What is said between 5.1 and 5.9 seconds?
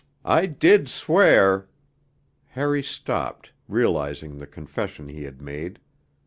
had made.